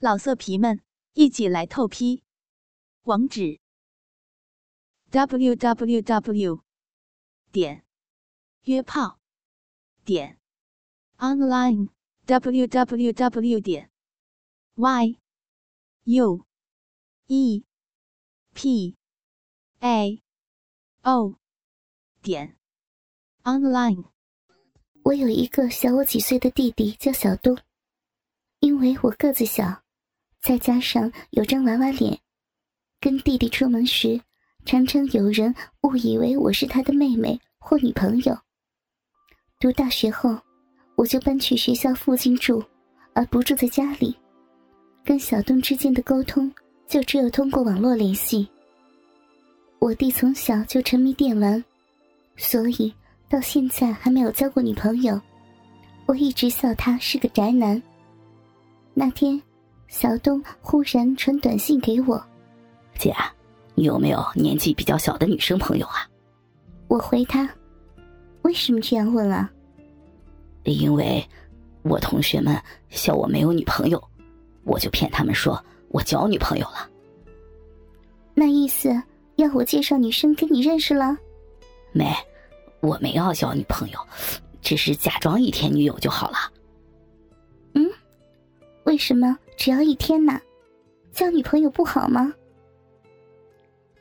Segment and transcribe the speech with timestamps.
[0.00, 0.80] 老色皮们，
[1.14, 2.22] 一起来透批！
[3.02, 3.58] 网址
[5.10, 6.62] ：w w w
[7.50, 7.84] 点
[8.62, 9.18] 约炮
[10.04, 10.38] 点
[11.16, 11.88] online
[12.26, 13.90] w w w 点
[14.76, 15.18] y
[16.04, 16.46] u
[17.26, 17.64] e
[18.54, 18.96] p
[19.80, 20.22] a
[21.02, 21.34] o
[22.22, 22.56] 点
[23.42, 24.04] online。
[25.02, 27.58] 我有一个小我几岁的弟弟，叫小东。
[28.60, 29.82] 因为我个子小。
[30.40, 32.18] 再加上有张娃娃脸，
[33.00, 34.20] 跟弟弟出门时，
[34.64, 38.36] 常常有人误以为我是他的妹妹或女朋友。
[39.58, 40.38] 读大学后，
[40.94, 42.64] 我就搬去学校附近住，
[43.14, 44.16] 而不住在家里。
[45.04, 46.52] 跟小东之间的沟通
[46.86, 48.48] 就只有通过网络联系。
[49.80, 51.62] 我弟从小就沉迷电玩，
[52.36, 52.94] 所以
[53.28, 55.20] 到现在还没有交过女朋友。
[56.06, 57.82] 我一直笑他是个宅男。
[58.94, 59.40] 那天。
[59.88, 62.22] 小东忽然传短信给我
[62.98, 63.14] ：“姐，
[63.74, 66.06] 你有没有年纪比较小的女生朋友啊？”
[66.88, 67.48] 我回他
[68.42, 69.50] ：“为什么这样问啊？”
[70.64, 71.26] 因为，
[71.82, 74.02] 我同学们笑我没有女朋友，
[74.64, 76.88] 我就骗他们说我交女朋友了。
[78.34, 78.90] 那意思
[79.36, 81.16] 要我介绍女生跟你认识了？
[81.92, 82.14] 没，
[82.80, 83.98] 我没要交女朋友，
[84.60, 86.36] 只是假装一天女友就好了。
[88.98, 89.38] 嗯，为什么？
[89.56, 90.40] 只要一天呢，
[91.12, 92.34] 交女朋友不好吗？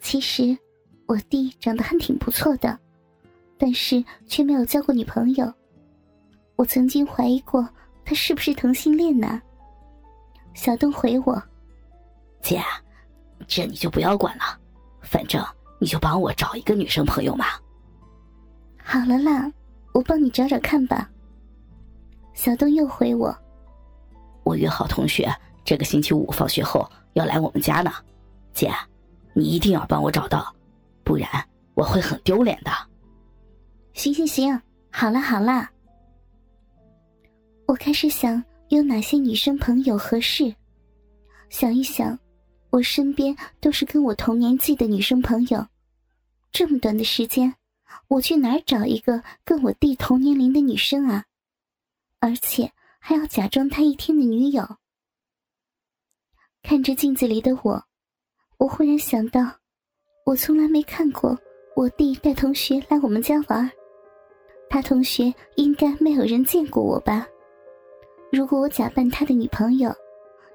[0.02, 0.58] 其实
[1.06, 2.80] 我弟长得还挺不错的，
[3.60, 5.54] 但是却没有交过女朋友。
[6.56, 7.70] 我曾经怀疑过
[8.04, 9.40] 他是不是同性恋呢。
[10.56, 11.40] 小东回我
[12.42, 12.60] ：“姐，
[13.48, 14.60] 这你就不要管了，
[15.04, 15.40] 反正
[15.80, 17.46] 你就帮我找一个女生朋友嘛。”
[18.84, 19.52] 好了啦，
[19.94, 21.08] 我帮你找找看吧。
[22.34, 23.36] 小东又回我
[24.48, 25.30] ：“我约好同学。”
[25.66, 27.92] 这个星期五放学后要来我们家呢，
[28.54, 28.72] 姐，
[29.34, 30.56] 你一定要帮我找到，
[31.04, 31.28] 不然
[31.74, 32.72] 我会很丢脸的。
[33.94, 35.70] 行行行，好了好了。
[37.66, 40.56] 我开始想有哪些女生朋友合适，
[41.50, 42.18] 想一想，
[42.70, 45.68] 我身边都是跟我同年纪的女生朋友，
[46.54, 47.54] 这么短的时间，
[48.08, 51.26] 我去哪儿找一个跟我弟同年龄的女生啊？
[52.22, 52.72] 而且
[53.08, 54.62] 还要假装他一天的女友。
[56.62, 57.82] 看着镜子里的我，
[58.58, 59.50] 我忽然想到，
[60.26, 61.40] 我从来没看过
[61.74, 63.72] 我弟带同学来我们家玩
[64.70, 67.26] 他同学应该没有人见过我吧？
[68.30, 69.90] 如果我假扮他的女朋友，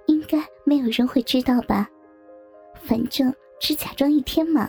[0.05, 1.89] 应该没有人会知道吧？
[2.83, 4.69] 反正只假装一天嘛。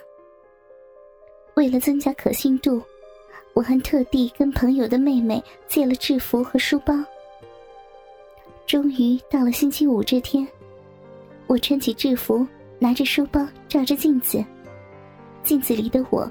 [1.58, 2.82] 为了增加可信度，
[3.54, 6.94] 我还特地跟朋友的妹妹借了制服和书包。
[8.74, 10.48] 终于到了星期五这天。
[11.46, 12.44] 我穿起制服，
[12.80, 14.44] 拿着书包，照着镜子。
[15.44, 16.28] 镜子里的我，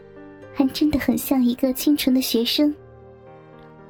[0.53, 2.75] 还真的很像一个清纯的学生。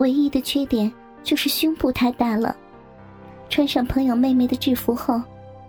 [0.00, 0.92] 唯一的缺点
[1.22, 2.54] 就是胸部太大了。
[3.48, 5.18] 穿上朋友妹妹的制服后，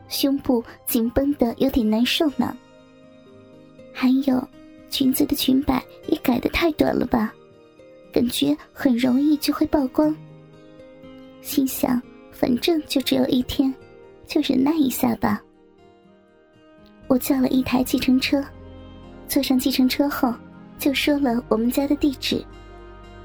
[0.10, 2.54] 胸部紧绷的有点难受呢。
[3.94, 4.46] 还有，
[4.90, 7.34] 裙子的裙摆也改的太短了吧？
[8.12, 10.14] 感觉很容易就会曝光。
[11.40, 12.02] 心想，
[12.44, 13.74] 反正就只有一天。
[14.28, 15.42] 就忍耐一下吧。
[17.08, 18.44] 我叫了一台计程车，
[19.30, 20.34] 坐上计程车后，
[20.78, 22.44] 就说了我们家的地址。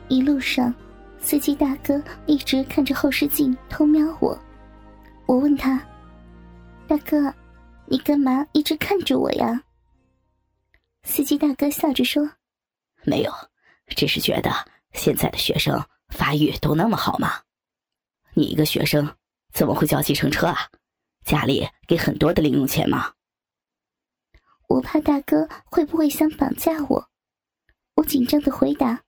[0.06, 0.72] 一路上，
[1.18, 4.38] 司机大哥一直看着后视镜偷瞄我。
[5.26, 5.84] 我问他
[6.86, 7.34] ：“大哥，
[7.86, 9.60] 你干嘛一直看着我呀？”
[11.02, 12.28] 司机大哥笑着说
[13.02, 13.32] ：“没有，
[13.96, 14.50] 只是觉得
[14.92, 17.32] 现在的学生发育都那么好吗？
[18.38, 19.16] 你一个学生
[19.53, 20.71] 怎么会叫计程车啊？”
[21.26, 23.12] 家里给很多的零用钱吗？
[24.69, 27.10] 我怕大哥会不会想绑架我，
[27.97, 29.03] 我紧张的回答：“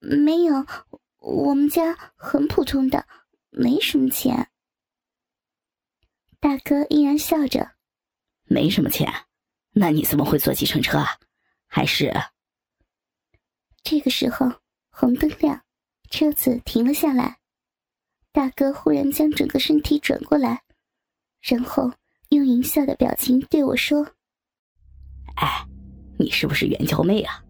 [0.00, 0.66] 没有，
[1.18, 3.06] 我们家很普通的，
[3.50, 4.50] 没什么钱。”
[6.40, 7.72] 大哥依然笑着
[8.44, 9.26] ：“没什么钱，
[9.72, 11.18] 那你怎么会坐计程车啊？
[11.66, 12.12] 还是……”
[13.82, 14.46] 这个时候，
[14.90, 15.64] 红灯亮，
[16.10, 17.38] 车子停了下来，
[18.38, 20.62] 大哥忽然将整个身体转过来。
[21.40, 21.90] 然后
[22.28, 24.06] 用淫笑的表情对我说
[25.34, 25.66] ：“哎，
[26.20, 27.42] 你是不是袁娇妹啊？”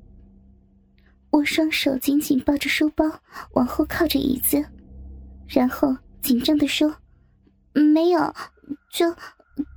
[1.29, 3.05] 我双手紧紧抱着书包，
[3.53, 4.65] 往后靠着椅子，
[5.47, 6.97] 然后紧张的说
[7.95, 8.35] ：“没有，
[8.91, 9.15] 就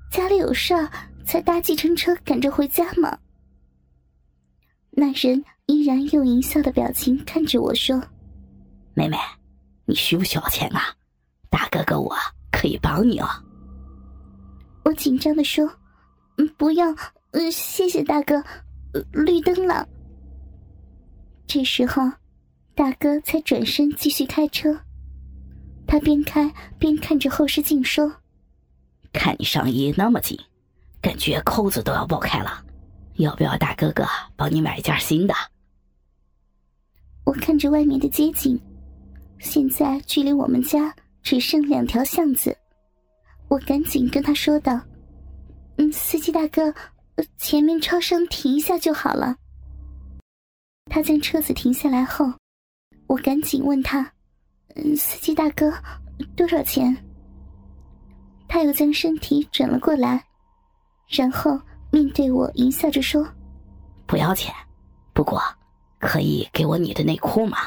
[0.09, 0.89] 家里有事儿，
[1.25, 3.19] 才搭计程车赶着回家嘛。”
[4.91, 8.01] 那人依然用淫笑的表情看着我说
[8.95, 9.17] ：“妹妹，
[9.83, 10.95] 你需不需要钱啊？
[11.51, 12.15] 大哥哥我
[12.51, 13.27] 可以帮你哦。”
[14.83, 15.71] 我紧张的说
[16.39, 16.87] ：“嗯，不要，
[17.33, 18.43] 嗯，谢谢大哥，
[19.11, 19.87] 绿灯了。”
[21.45, 22.01] 这时候，
[22.73, 24.75] 大哥才转身继续开车。
[25.85, 28.11] 他边开边看着后视镜说
[29.13, 30.39] ：“看你上衣那么紧，
[31.01, 32.63] 感觉扣子都要爆开了，
[33.15, 34.05] 要不要大哥哥
[34.37, 35.33] 帮你买一件新的？”
[37.25, 38.59] 我看着外面的街景，
[39.37, 42.55] 现在距离我们家只剩两条巷子。
[43.47, 44.79] 我赶紧跟他说道
[45.77, 46.73] ：“嗯，司机大哥，
[47.37, 49.35] 前面超声停一下就好了。”
[50.89, 52.31] 他将车子停下来后，
[53.07, 54.11] 我赶紧问他
[54.75, 55.71] ：“嗯，司机大哥，
[56.35, 56.95] 多少钱？”
[58.47, 60.25] 他又将身体转了过来，
[61.07, 61.59] 然后
[61.91, 63.25] 面对我淫笑着说
[64.05, 64.53] ：“不要钱，
[65.13, 65.41] 不过
[65.99, 67.57] 可以给我你的内裤吗？”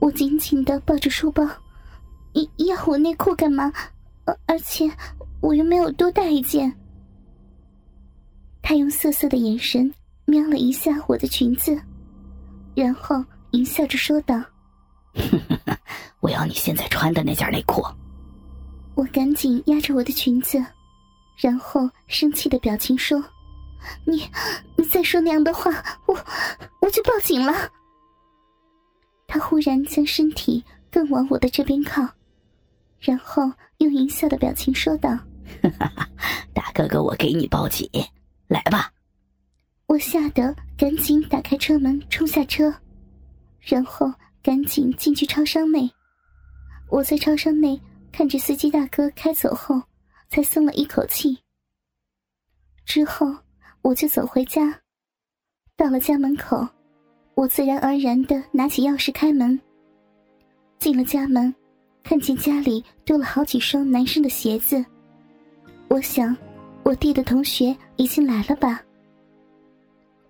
[0.00, 1.42] 我紧紧的抱着书包
[2.58, 3.72] ：“要要我内裤干嘛？”
[4.46, 4.90] 而且
[5.40, 6.72] 我又没有多带一件。
[8.60, 9.92] 他用涩涩的眼神
[10.24, 11.80] 瞄了一下我的裙子，
[12.74, 14.42] 然后淫笑着说道：
[16.18, 17.84] “我要你现在穿的那件内裤。”
[18.96, 20.58] 我赶紧压着我的裙子，
[21.36, 23.22] 然后生气的表情说
[24.04, 24.28] ：“你，
[24.74, 25.70] 你再说那样的话，
[26.06, 26.18] 我
[26.80, 27.52] 我就报警了。”
[29.28, 32.08] 他忽然将身体更往我的这边靠。
[32.98, 35.18] 然后用淫笑的表情说道
[36.52, 37.88] ：“大哥哥，我给你报警，
[38.48, 38.92] 来吧！”
[39.86, 42.74] 我吓得赶紧打开车门冲下车，
[43.60, 44.12] 然后
[44.42, 45.88] 赶紧进去超商内。
[46.90, 49.80] 我在超商内看着司机大哥开走后，
[50.28, 51.38] 才松了一口气。
[52.84, 53.26] 之后
[53.82, 54.80] 我就走回家，
[55.76, 56.66] 到了家门口，
[57.34, 59.60] 我自然而然的拿起钥匙开门，
[60.78, 61.54] 进了家门。
[62.08, 64.82] 看见家里多了好几双男生的鞋子，
[65.88, 66.36] 我想，
[66.84, 68.80] 我弟的同学已经来了吧。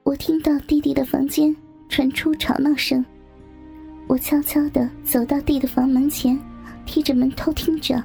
[0.02, 1.54] 我听到弟弟的房间
[1.90, 3.04] 传出吵闹声，
[4.06, 6.40] 我悄悄的走到弟的房门前，
[6.86, 8.02] 贴着门偷听着。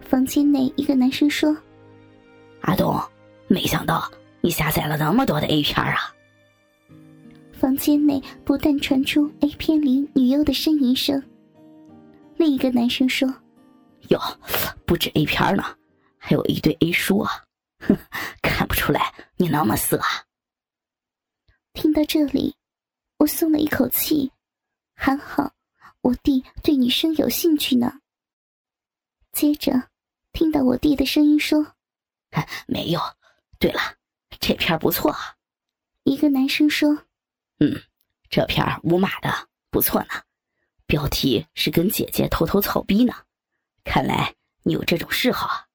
[0.00, 1.56] 房间内一个男生说
[2.62, 2.92] ：“阿东，
[3.46, 4.10] 没想到
[4.40, 6.12] 你下载了那么多的 A 片啊！”
[7.56, 11.22] 房间内不但传出 A 片里女优的呻吟声。
[12.38, 13.28] 另一个男生说
[14.10, 14.20] ：“哟，
[14.86, 15.76] 不止 A 片呢，
[16.16, 17.44] 还有一堆 A 书啊！
[17.80, 17.98] 哼，
[18.40, 20.06] 看不出来你那么色啊！”
[21.74, 22.54] 听到这里，
[23.18, 24.30] 我松了一口气，
[24.94, 25.52] 还好
[26.00, 28.00] 我弟对女生有兴趣呢。
[29.32, 29.90] 接着，
[30.32, 31.74] 听到我弟的声音说
[32.68, 33.00] ：“没有。
[33.58, 33.80] 对了，
[34.38, 35.12] 这片不错。”
[36.04, 37.06] 一个男生说
[37.58, 37.82] ：“嗯，
[38.30, 40.22] 这片无码的不错呢。”
[40.88, 43.12] 标题是跟姐姐偷偷操逼呢，
[43.84, 45.68] 看来你有这种嗜好啊。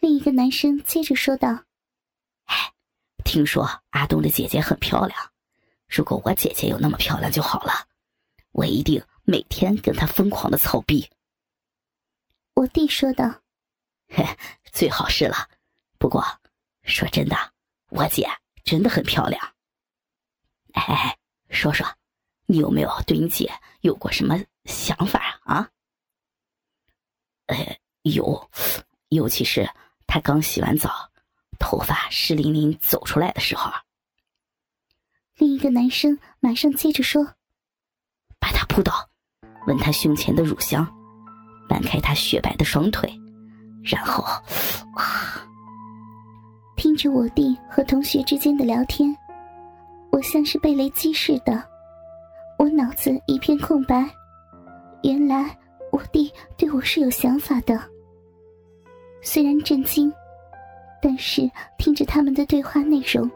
[0.00, 1.66] 另一个男生接着说道
[2.48, 2.72] ：“哎，
[3.22, 5.30] 听说阿东的姐姐很漂亮，
[5.86, 7.86] 如果我姐姐有那么漂亮就好了，
[8.52, 11.06] 我一定每天跟她疯狂的操逼。”
[12.56, 13.42] 我弟说道
[14.08, 14.24] ：“嘿，
[14.72, 15.50] 最好是了。
[15.98, 16.24] 不过
[16.84, 17.36] 说真的，
[17.90, 18.26] 我姐
[18.64, 19.54] 真的很漂亮。
[20.72, 21.18] 哎哎，
[21.50, 21.86] 说说。”
[22.46, 25.68] 你有没有对你姐有过什么想法啊？
[27.46, 28.50] 呃，有，
[29.08, 29.68] 尤其是
[30.06, 31.10] 她刚洗完澡，
[31.58, 33.70] 头发湿淋淋走出来的时候。
[35.36, 37.24] 另一个男生马上接着说
[38.40, 39.08] ：“把她扑倒，
[39.66, 40.86] 吻她胸前的乳香，
[41.68, 43.12] 掰开她雪白的双腿，
[43.84, 44.22] 然后，
[44.96, 45.46] 啊！”
[46.76, 49.16] 听着我弟和同学之间的聊天，
[50.10, 51.75] 我像是被雷击似的。
[52.58, 54.08] 我脑子一片空白，
[55.02, 55.56] 原来
[55.92, 57.78] 我弟对我是有想法的。
[59.22, 60.10] 虽然震惊，
[61.02, 63.30] 但是听着他们的对话内容，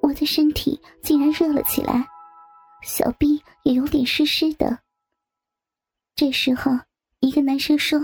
[0.00, 2.06] 我的身体竟然热了起来，
[2.82, 4.78] 小臂也有点湿湿的。
[6.14, 6.72] 这时候，
[7.20, 8.00] 一个男生说：“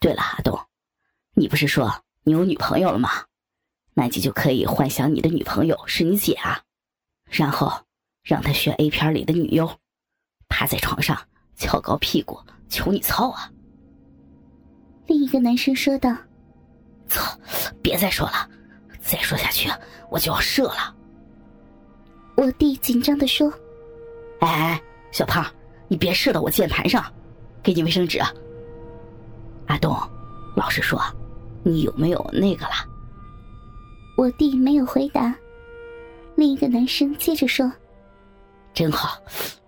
[0.00, 0.56] 对了，阿东，
[1.34, 3.10] 你不是说你有女朋友了吗？
[3.94, 6.62] 那你就可以幻想你的女朋友是你姐啊，
[7.28, 7.84] 然后。”
[8.22, 9.68] 让他学 A 片里的女优，
[10.48, 11.18] 趴在床上
[11.56, 12.38] 翘高屁股
[12.68, 13.50] 求你操啊！
[15.06, 16.16] 另一个男生说道
[17.08, 17.36] ：“操，
[17.82, 18.48] 别再说了，
[19.00, 19.68] 再说下去
[20.08, 20.94] 我就要射了。”
[22.36, 23.52] 我弟紧张的说
[24.40, 25.44] ：“哎哎，小胖，
[25.88, 27.04] 你别射到我键盘上，
[27.60, 28.20] 给你卫生纸。”
[29.66, 29.96] 阿东，
[30.56, 31.02] 老实说，
[31.64, 32.72] 你有没有那个了？
[34.16, 35.34] 我弟没有回答。
[36.36, 37.70] 另一个男生接着说。
[38.74, 39.20] 真好，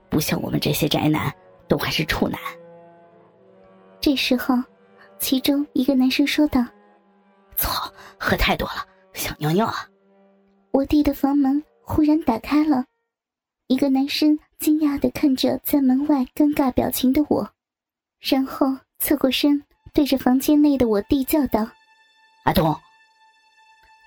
[0.09, 1.33] 不像我们这些宅男，
[1.69, 2.41] 都还是处男。
[4.01, 4.55] 这时候，
[5.19, 6.65] 其中一个男生说道
[7.57, 9.89] ：“操，喝太多了，想尿尿啊！”
[10.73, 12.85] 我弟的房门忽然打开了，
[13.69, 17.49] 一个男生惊讶的看着在门外尴尬表情的我，
[18.21, 18.67] 然后
[18.99, 21.67] 侧过身对着房间内的我弟叫道
[22.45, 22.75] ：“阿东！”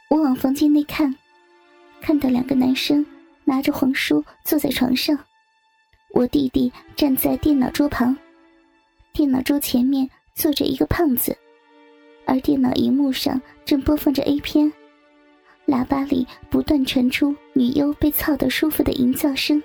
[0.09, 1.13] 我往房间内看，
[2.01, 3.05] 看到两个男生
[3.47, 5.17] 拿着黄书坐在床上，
[6.13, 8.13] 我弟弟站在电脑桌旁，
[9.13, 11.33] 电脑桌前面坐着一个胖子，
[12.25, 14.69] 而电脑荧幕上正播放着 A 片。
[15.65, 19.63] 喇叭里不断传出女优被操得舒服的淫叫声。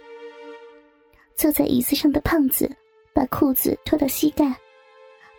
[1.35, 2.71] 坐在椅子上的胖子
[3.13, 4.55] 把裤子脱到膝盖，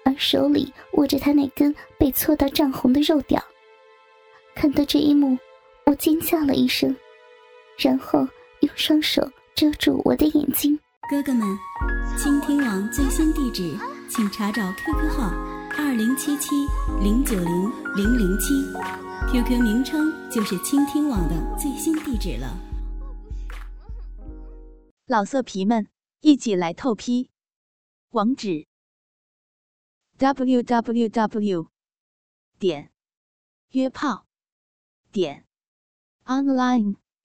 [0.03, 3.41] 而手里握着他那根被搓到涨红的肉屌。
[4.53, 5.37] 看到这一幕，
[5.85, 6.93] 我尖叫了一声，
[7.77, 8.19] 然后
[8.61, 10.79] 用双手遮住我的眼睛。
[11.09, 11.45] 哥哥们，
[12.17, 13.77] 倾听网最新地址，
[14.09, 15.29] 请查找 QQ 号
[15.77, 16.49] 二零七七
[17.01, 18.53] 零九零零零七。
[19.31, 22.57] QQ 名称就是倾听网的最新地址了。
[25.07, 25.87] 老色皮们，
[26.21, 27.29] 一起来透批！
[28.11, 28.67] 网址
[30.17, 31.67] ：w w w
[32.57, 32.91] 点
[33.71, 34.25] 约炮
[35.11, 35.45] 点
[36.25, 36.95] online